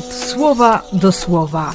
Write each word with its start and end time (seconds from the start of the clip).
słowa 0.00 0.82
do 0.92 1.12
słowa. 1.12 1.74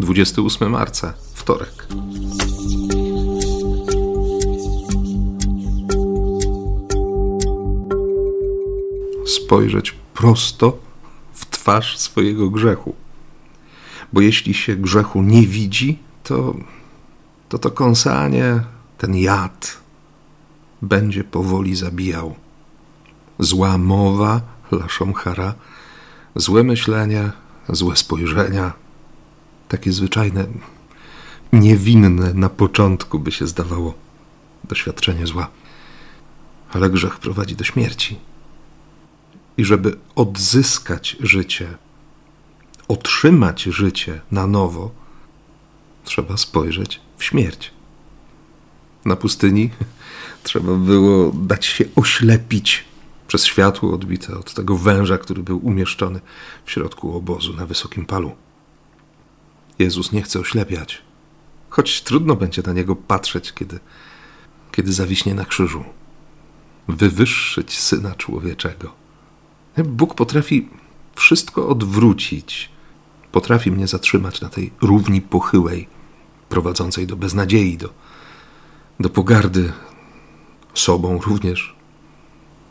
Dwudziesty 0.00 0.42
ósmy 0.42 0.68
marca, 0.68 1.14
wtorek. 1.34 1.86
Spojrzeć 9.26 9.94
prosto 10.14 10.78
w 11.32 11.46
twarz 11.50 11.98
swojego 11.98 12.50
grzechu. 12.50 12.94
Bo 14.12 14.20
jeśli 14.20 14.54
się 14.54 14.76
grzechu 14.76 15.22
nie 15.22 15.46
widzi, 15.46 15.98
to 16.24 16.54
to, 17.48 17.58
to 17.58 17.70
kąsanie, 17.70 18.60
ten 18.98 19.16
jad 19.16 19.78
będzie 20.82 21.24
powoli 21.24 21.76
zabijał. 21.76 22.34
Zła 23.38 23.78
mowa, 23.78 24.40
laszomchara, 24.70 25.54
złe 26.34 26.64
myślenia, 26.64 27.32
złe 27.68 27.96
spojrzenia, 27.96 28.72
takie 29.68 29.92
zwyczajne, 29.92 30.46
niewinne 31.52 32.34
na 32.34 32.48
początku 32.48 33.18
by 33.18 33.32
się 33.32 33.46
zdawało 33.46 33.94
doświadczenie 34.64 35.26
zła. 35.26 35.50
Ale 36.72 36.90
grzech 36.90 37.18
prowadzi 37.18 37.56
do 37.56 37.64
śmierci. 37.64 38.18
I 39.56 39.64
żeby 39.64 39.96
odzyskać 40.14 41.16
życie, 41.20 41.78
otrzymać 42.88 43.62
życie 43.62 44.20
na 44.30 44.46
nowo, 44.46 45.03
trzeba 46.04 46.36
spojrzeć 46.36 47.00
w 47.16 47.24
śmierć. 47.24 47.70
Na 49.04 49.16
pustyni 49.16 49.70
trzeba 50.42 50.74
było 50.74 51.32
dać 51.34 51.66
się 51.66 51.84
oślepić 51.96 52.84
przez 53.26 53.46
światło 53.46 53.94
odbite 53.94 54.38
od 54.38 54.54
tego 54.54 54.76
węża, 54.76 55.18
który 55.18 55.42
był 55.42 55.66
umieszczony 55.66 56.20
w 56.64 56.70
środku 56.70 57.16
obozu 57.16 57.52
na 57.52 57.66
wysokim 57.66 58.06
palu. 58.06 58.36
Jezus 59.78 60.12
nie 60.12 60.22
chce 60.22 60.40
oślepiać, 60.40 61.02
choć 61.70 62.02
trudno 62.02 62.36
będzie 62.36 62.62
na 62.66 62.72
niego 62.72 62.96
patrzeć, 62.96 63.52
kiedy, 63.52 63.78
kiedy 64.72 64.92
zawiśnie 64.92 65.34
na 65.34 65.44
krzyżu. 65.44 65.84
Wywyższyć 66.88 67.78
syna 67.78 68.14
człowieczego. 68.14 68.92
Bóg 69.84 70.14
potrafi 70.14 70.68
wszystko 71.14 71.68
odwrócić 71.68 72.74
potrafi 73.34 73.70
mnie 73.70 73.86
zatrzymać 73.86 74.40
na 74.40 74.48
tej 74.48 74.70
równi 74.80 75.20
pochyłej, 75.20 75.88
prowadzącej 76.54 77.06
do 77.06 77.16
beznadziei, 77.16 77.76
do, 77.76 77.88
do 79.00 79.10
pogardy 79.10 79.72
sobą 80.74 81.20
również, 81.26 81.76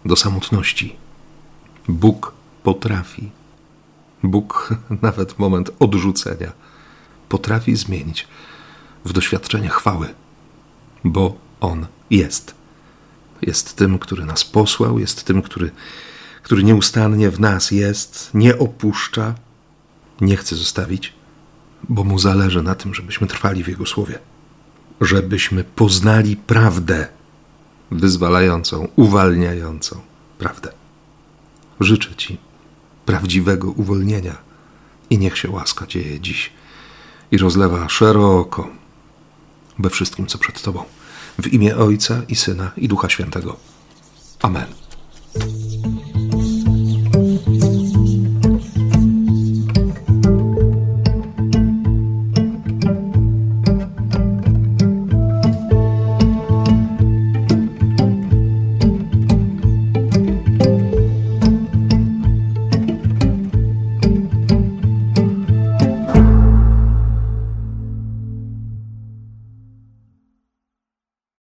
do 0.06 0.16
samotności. 0.16 0.96
Bóg 1.88 2.34
potrafi, 2.64 3.32
Bóg 4.24 4.74
nawet 5.08 5.40
moment 5.40 5.72
odrzucenia 5.80 6.52
potrafi 7.30 7.76
zmienić 7.76 8.28
w 9.06 9.14
doświadczenie 9.14 9.70
chwały, 9.70 10.08
bo 11.04 11.36
On 11.60 11.88
jest. 12.10 12.56
Jest 13.42 13.76
tym, 13.76 14.00
który 14.00 14.26
nas 14.26 14.44
posłał, 14.44 15.00
jest 15.00 15.24
tym, 15.24 15.42
który, 15.42 15.72
który 16.44 16.64
nieustannie 16.64 17.30
w 17.32 17.40
nas 17.40 17.72
jest, 17.72 18.30
nie 18.34 18.58
opuszcza, 18.58 19.36
nie 20.22 20.38
chce 20.38 20.56
zostawić, 20.56 21.14
bo 21.90 22.04
mu 22.04 22.20
zależy 22.20 22.62
na 22.62 22.76
tym, 22.76 22.94
żebyśmy 22.94 23.28
trwali 23.28 23.64
w 23.64 23.68
Jego 23.68 23.86
słowie, 23.86 24.20
żebyśmy 25.02 25.64
poznali 25.64 26.38
prawdę 26.38 27.08
wyzwalającą, 27.92 28.88
uwalniającą 28.96 30.00
prawdę. 30.38 30.72
Życzę 31.80 32.16
Ci 32.16 32.38
prawdziwego 33.06 33.72
uwolnienia 33.72 34.38
i 35.10 35.18
niech 35.18 35.38
się 35.38 35.50
łaska 35.50 35.88
dzieje 35.88 36.20
dziś 36.20 36.52
i 37.32 37.38
rozlewa 37.38 37.90
szeroko 37.90 38.68
we 39.80 39.90
wszystkim, 39.90 40.28
co 40.28 40.38
przed 40.38 40.62
Tobą. 40.62 40.84
W 41.40 41.48
imię 41.48 41.78
Ojca 41.78 42.22
i 42.28 42.36
Syna 42.36 42.72
i 42.78 42.88
Ducha 42.88 43.10
Świętego. 43.10 43.58
Amen. 44.42 44.83